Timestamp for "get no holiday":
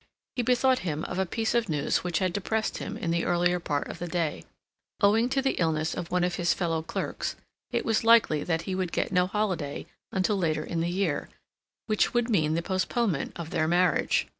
8.93-9.85